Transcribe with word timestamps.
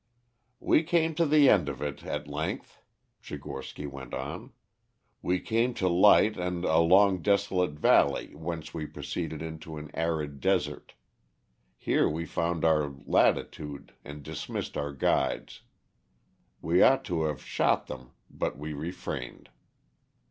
"We 0.59 0.81
came 0.81 1.13
to 1.13 1.27
the 1.27 1.47
end 1.47 1.69
of 1.69 1.79
it 1.79 2.03
at 2.03 2.27
length," 2.27 2.81
Tchigorsky 3.21 3.85
went 3.87 4.15
on. 4.15 4.51
"We 5.21 5.39
came 5.39 5.75
to 5.75 5.87
light 5.87 6.37
and 6.37 6.65
a 6.65 6.79
long 6.79 7.21
desolate 7.21 7.73
valley 7.73 8.33
whence 8.33 8.73
we 8.73 8.87
proceeded 8.87 9.43
into 9.43 9.77
an 9.77 9.91
arid 9.93 10.39
desert. 10.39 10.95
Here 11.77 12.09
we 12.09 12.25
found 12.25 12.65
our 12.65 12.91
latitude 13.05 13.93
and 14.03 14.23
dismissed 14.23 14.75
our 14.75 14.91
guides. 14.91 15.61
We 16.63 16.81
ought 16.81 17.05
to 17.05 17.25
have 17.25 17.43
shot 17.45 17.85
them, 17.85 18.13
but 18.27 18.57
we 18.57 18.73
refrained. 18.73 19.49